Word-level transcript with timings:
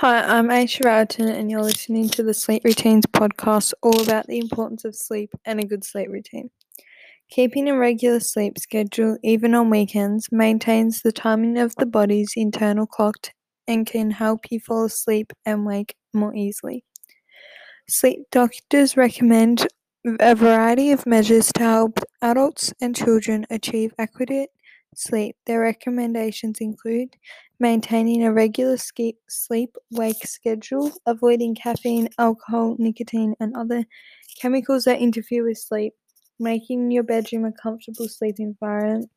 Hi, 0.00 0.22
I'm 0.22 0.48
Aisha 0.48 0.86
Rowton, 0.86 1.28
and 1.28 1.50
you're 1.50 1.60
listening 1.60 2.08
to 2.08 2.22
the 2.22 2.32
Sleep 2.32 2.64
Routines 2.64 3.04
podcast, 3.04 3.74
all 3.82 4.00
about 4.00 4.26
the 4.28 4.38
importance 4.38 4.86
of 4.86 4.96
sleep 4.96 5.30
and 5.44 5.60
a 5.60 5.66
good 5.66 5.84
sleep 5.84 6.08
routine. 6.08 6.48
Keeping 7.28 7.68
a 7.68 7.76
regular 7.76 8.18
sleep 8.18 8.58
schedule, 8.58 9.18
even 9.22 9.54
on 9.54 9.68
weekends, 9.68 10.28
maintains 10.32 11.02
the 11.02 11.12
timing 11.12 11.58
of 11.58 11.74
the 11.76 11.84
body's 11.84 12.32
internal 12.34 12.86
clock 12.86 13.28
and 13.68 13.86
can 13.86 14.10
help 14.10 14.50
you 14.50 14.58
fall 14.58 14.86
asleep 14.86 15.34
and 15.44 15.66
wake 15.66 15.94
more 16.14 16.34
easily. 16.34 16.82
Sleep 17.86 18.20
doctors 18.32 18.96
recommend 18.96 19.66
a 20.18 20.34
variety 20.34 20.92
of 20.92 21.04
measures 21.04 21.52
to 21.58 21.62
help 21.62 22.00
adults 22.22 22.72
and 22.80 22.96
children 22.96 23.46
achieve 23.50 23.92
adequate 23.98 24.48
sleep. 24.94 25.36
Their 25.46 25.60
recommendations 25.60 26.58
include 26.60 27.16
maintaining 27.58 28.24
a 28.24 28.32
regular 28.32 28.76
sleep 28.76 29.76
wake 29.90 30.24
schedule, 30.26 30.92
avoiding 31.06 31.54
caffeine, 31.54 32.08
alcohol, 32.18 32.76
nicotine, 32.78 33.34
and 33.40 33.56
other 33.56 33.84
chemicals 34.40 34.84
that 34.84 35.00
interfere 35.00 35.44
with 35.44 35.58
sleep, 35.58 35.94
making 36.38 36.90
your 36.90 37.02
bedroom 37.02 37.44
a 37.44 37.52
comfortable 37.52 38.08
sleep 38.08 38.36
environment, 38.38 39.10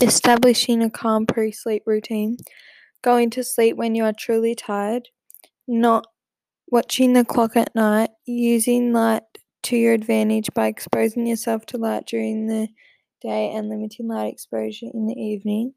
establishing 0.00 0.82
a 0.82 0.90
calm 0.90 1.26
pre 1.26 1.52
sleep 1.52 1.82
routine, 1.86 2.36
going 3.02 3.30
to 3.30 3.42
sleep 3.44 3.76
when 3.76 3.94
you 3.94 4.04
are 4.04 4.12
truly 4.12 4.54
tired, 4.54 5.08
not 5.66 6.06
watching 6.70 7.12
the 7.12 7.24
clock 7.24 7.56
at 7.56 7.74
night, 7.74 8.10
using 8.26 8.92
light 8.92 9.22
to 9.64 9.76
your 9.76 9.94
advantage 9.94 10.48
by 10.54 10.66
exposing 10.66 11.26
yourself 11.26 11.64
to 11.66 11.76
light 11.78 12.06
during 12.06 12.46
the 12.46 12.68
day 13.22 13.50
and 13.50 13.68
limiting 13.68 14.08
light 14.08 14.32
exposure 14.32 14.86
in 14.92 15.06
the 15.06 15.14
evening, 15.14 15.74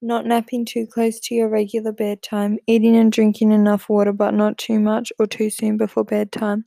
not 0.00 0.26
napping 0.26 0.64
too 0.64 0.86
close 0.86 1.20
to 1.20 1.34
your 1.34 1.48
regular 1.48 1.92
bedtime, 1.92 2.58
eating 2.66 2.96
and 2.96 3.12
drinking 3.12 3.52
enough 3.52 3.88
water 3.88 4.12
but 4.12 4.34
not 4.34 4.56
too 4.58 4.78
much 4.78 5.12
or 5.18 5.26
too 5.26 5.50
soon 5.50 5.76
before 5.76 6.04
bedtime, 6.04 6.64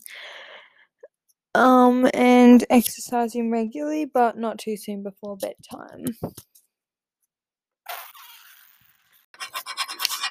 um, 1.55 2.09
and 2.13 2.65
exercising 2.69 3.49
regularly 3.51 4.05
but 4.05 4.37
not 4.37 4.59
too 4.59 4.77
soon 4.77 5.03
before 5.03 5.37
bedtime. 5.37 6.05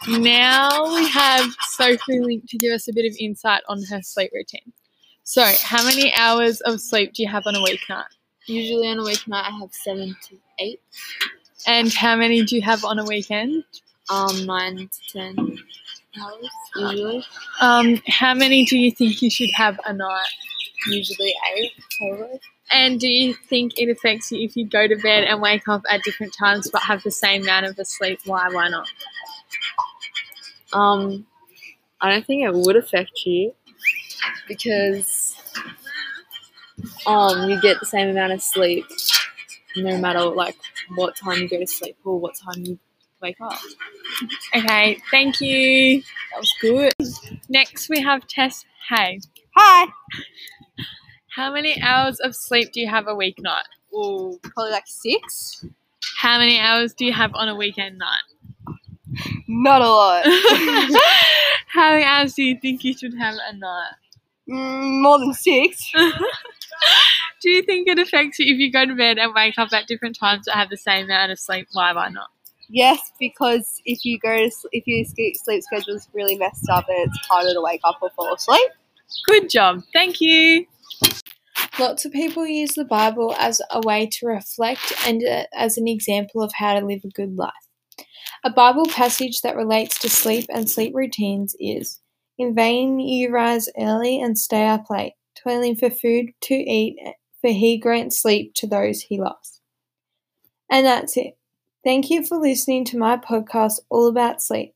Now 0.08 0.94
we 0.94 1.08
have 1.08 1.50
Sophie 1.70 2.20
Link 2.20 2.44
to 2.48 2.58
give 2.58 2.72
us 2.72 2.86
a 2.86 2.92
bit 2.92 3.10
of 3.10 3.16
insight 3.18 3.62
on 3.68 3.82
her 3.90 4.00
sleep 4.02 4.30
routine. 4.32 4.72
So, 5.24 5.42
how 5.60 5.82
many 5.82 6.14
hours 6.14 6.60
of 6.60 6.80
sleep 6.80 7.14
do 7.14 7.24
you 7.24 7.28
have 7.28 7.44
on 7.46 7.56
a 7.56 7.58
weeknight? 7.58 8.04
Usually 8.46 8.88
on 8.88 8.98
a 8.98 9.02
weeknight, 9.02 9.44
I 9.44 9.50
have 9.60 9.72
seven 9.72 10.16
to 10.28 10.38
eight. 10.60 10.80
And 11.66 11.92
how 11.92 12.16
many 12.16 12.44
do 12.44 12.54
you 12.56 12.62
have 12.62 12.84
on 12.84 12.98
a 12.98 13.04
weekend? 13.04 13.64
Um, 14.08 14.46
nine 14.46 14.76
to 14.76 15.12
ten 15.12 15.58
hours 16.20 16.48
usually. 16.76 17.24
Um, 17.60 18.00
how 18.06 18.34
many 18.34 18.64
do 18.64 18.78
you 18.78 18.92
think 18.92 19.20
you 19.20 19.30
should 19.30 19.50
have 19.56 19.80
a 19.84 19.92
night? 19.92 20.28
Usually 20.88 21.34
eight, 21.56 21.72
probably. 21.98 22.40
And 22.70 22.98
do 23.00 23.08
you 23.08 23.34
think 23.34 23.78
it 23.78 23.90
affects 23.90 24.30
you 24.30 24.44
if 24.44 24.56
you 24.56 24.66
go 24.66 24.86
to 24.86 24.96
bed 24.96 25.24
and 25.24 25.40
wake 25.40 25.68
up 25.68 25.82
at 25.88 26.02
different 26.02 26.34
times 26.34 26.68
but 26.70 26.82
have 26.82 27.02
the 27.02 27.10
same 27.10 27.42
amount 27.42 27.66
of 27.66 27.78
sleep? 27.86 28.20
Why? 28.24 28.48
Why 28.50 28.68
not? 28.68 28.88
Um, 30.72 31.26
I 32.00 32.10
don't 32.10 32.26
think 32.26 32.44
it 32.44 32.52
would 32.54 32.76
affect 32.76 33.24
you 33.24 33.54
because 34.48 35.36
um 37.06 37.48
you 37.48 37.60
get 37.60 37.78
the 37.80 37.86
same 37.86 38.08
amount 38.10 38.32
of 38.32 38.42
sleep 38.42 38.84
no 39.76 39.98
matter 39.98 40.20
like 40.24 40.56
what 40.94 41.16
time 41.16 41.40
you 41.42 41.48
go 41.48 41.58
to 41.58 41.66
sleep 41.66 41.96
or 42.04 42.18
what 42.18 42.34
time 42.34 42.64
you 42.64 42.78
wake 43.20 43.40
up. 43.40 43.58
Okay, 44.54 44.98
thank 45.10 45.40
you. 45.40 46.02
That 46.32 46.38
was 46.38 46.54
good. 46.60 46.92
Next, 47.48 47.88
we 47.88 48.00
have 48.00 48.26
Tess 48.26 48.64
Hay. 48.88 49.20
Hi. 49.56 49.88
How 51.34 51.52
many 51.52 51.80
hours 51.82 52.20
of 52.20 52.34
sleep 52.34 52.72
do 52.72 52.80
you 52.80 52.88
have 52.88 53.06
a 53.06 53.14
weeknight? 53.14 53.68
Oh, 53.92 54.38
probably 54.42 54.72
like 54.72 54.86
six. 54.86 55.64
How 56.18 56.38
many 56.38 56.58
hours 56.58 56.94
do 56.94 57.04
you 57.04 57.12
have 57.12 57.32
on 57.34 57.48
a 57.48 57.56
weekend 57.56 57.98
night? 57.98 58.22
Not 59.48 59.82
a 59.82 59.88
lot. 59.88 60.24
How 61.68 61.90
many 61.92 62.04
hours 62.04 62.34
do 62.34 62.42
you 62.42 62.58
think 62.60 62.84
you 62.84 62.96
should 62.96 63.14
have 63.18 63.34
a 63.34 63.56
night? 63.56 63.92
Mm, 64.48 65.02
more 65.02 65.18
than 65.18 65.34
six. 65.34 65.90
do 67.42 67.50
you 67.50 67.62
think 67.62 67.88
it 67.88 67.98
affects 67.98 68.38
you 68.38 68.52
if 68.52 68.58
you 68.58 68.70
go 68.70 68.86
to 68.86 68.94
bed 68.94 69.18
and 69.18 69.34
wake 69.34 69.58
up 69.58 69.72
at 69.72 69.86
different 69.86 70.18
times 70.18 70.44
but 70.46 70.54
have 70.54 70.70
the 70.70 70.76
same 70.76 71.06
amount 71.06 71.32
of 71.32 71.38
sleep? 71.38 71.68
Why? 71.72 71.92
Why 71.92 72.08
not? 72.08 72.28
Yes, 72.68 73.12
because 73.18 73.80
if 73.84 74.04
you 74.04 74.18
go 74.18 74.36
to 74.36 74.50
if 74.72 74.84
your 74.86 75.04
sleep 75.04 75.62
schedule 75.62 75.94
is 75.94 76.08
really 76.12 76.36
messed 76.36 76.68
up, 76.68 76.88
and 76.88 77.08
it's 77.08 77.26
harder 77.28 77.52
to 77.52 77.60
wake 77.60 77.80
up 77.84 77.98
or 78.02 78.10
fall 78.10 78.34
asleep. 78.34 78.70
Good 79.26 79.48
job. 79.50 79.82
Thank 79.92 80.20
you. 80.20 80.66
Lots 81.78 82.04
of 82.04 82.12
people 82.12 82.46
use 82.46 82.74
the 82.74 82.84
Bible 82.84 83.34
as 83.38 83.60
a 83.70 83.80
way 83.80 84.06
to 84.06 84.26
reflect 84.26 84.92
and 85.06 85.22
uh, 85.24 85.44
as 85.54 85.76
an 85.76 85.86
example 85.86 86.42
of 86.42 86.52
how 86.54 86.78
to 86.78 86.84
live 86.84 87.02
a 87.04 87.08
good 87.08 87.36
life. 87.36 87.52
A 88.44 88.50
Bible 88.50 88.86
passage 88.86 89.40
that 89.42 89.56
relates 89.56 89.98
to 90.00 90.08
sleep 90.08 90.46
and 90.48 90.68
sleep 90.68 90.92
routines 90.94 91.54
is 91.60 92.00
In 92.38 92.54
vain 92.54 92.98
you 93.00 93.30
rise 93.30 93.68
early 93.78 94.20
and 94.20 94.38
stay 94.38 94.66
up 94.66 94.90
late, 94.90 95.14
toiling 95.42 95.76
for 95.76 95.90
food 95.90 96.32
to 96.42 96.54
eat, 96.54 96.96
for 97.40 97.50
he 97.50 97.78
grants 97.78 98.20
sleep 98.20 98.52
to 98.54 98.66
those 98.66 99.02
he 99.02 99.18
loves. 99.18 99.60
And 100.70 100.84
that's 100.84 101.16
it. 101.16 101.36
Thank 101.84 102.10
you 102.10 102.24
for 102.24 102.38
listening 102.38 102.84
to 102.86 102.98
my 102.98 103.16
podcast 103.16 103.80
all 103.88 104.08
about 104.08 104.42
sleep. 104.42 104.74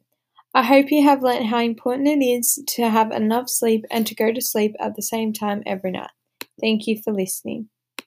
I 0.54 0.62
hope 0.62 0.90
you 0.90 1.02
have 1.04 1.22
learned 1.22 1.46
how 1.46 1.60
important 1.60 2.08
it 2.08 2.24
is 2.24 2.62
to 2.68 2.88
have 2.88 3.12
enough 3.12 3.48
sleep 3.48 3.84
and 3.90 4.06
to 4.06 4.14
go 4.14 4.32
to 4.32 4.40
sleep 4.40 4.74
at 4.80 4.96
the 4.96 5.02
same 5.02 5.32
time 5.32 5.62
every 5.66 5.90
night. 5.90 6.10
Thank 6.60 6.86
you 6.86 7.00
for 7.02 7.12
listening. 7.12 7.68